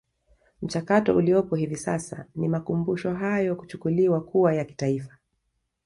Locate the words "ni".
2.35-2.47